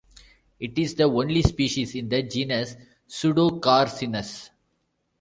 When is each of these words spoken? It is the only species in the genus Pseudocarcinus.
It 0.59 0.79
is 0.79 0.95
the 0.95 1.03
only 1.03 1.43
species 1.43 1.93
in 1.93 2.09
the 2.09 2.23
genus 2.23 2.75
Pseudocarcinus. 3.07 4.49